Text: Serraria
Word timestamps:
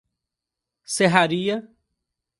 Serraria 0.95 1.69